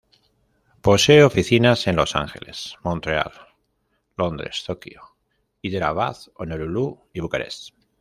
Posee 0.81 1.23
oficinas 1.23 1.85
en 1.85 1.95
Los 1.95 2.15
Ángeles, 2.15 2.75
Montreal, 2.83 3.31
Londres, 4.17 4.63
Tokio, 4.65 5.15
Hyderabad, 5.61 6.17
Honolulu 6.37 7.03
y 7.13 7.19
Bucarest. 7.19 7.75